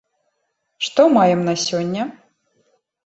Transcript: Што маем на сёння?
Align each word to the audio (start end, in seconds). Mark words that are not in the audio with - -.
Што 0.87 1.05
маем 1.17 1.45
на 1.49 1.55
сёння? 1.67 2.09